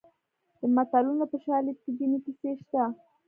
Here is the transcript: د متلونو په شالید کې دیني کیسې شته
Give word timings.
د 0.59 0.61
متلونو 0.75 1.23
په 1.31 1.37
شالید 1.45 1.77
کې 1.83 1.91
دیني 1.97 2.19
کیسې 2.25 2.51
شته 2.59 2.83